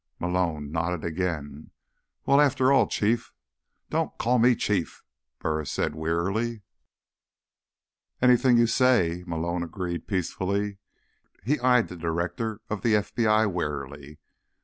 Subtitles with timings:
[0.17, 1.69] Malone nodded again.
[2.25, 3.31] "Well, after all, Chief—"
[3.91, 5.03] "Don't call me Chief,"
[5.37, 6.63] Burris said wearily.
[8.19, 10.79] "Anything you say," Malone agreed peacefully.
[11.43, 14.17] He eyed the Director of the FBI warily.